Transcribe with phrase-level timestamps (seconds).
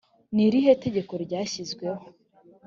[0.33, 2.05] ni irihe tegeko ryashyizweho?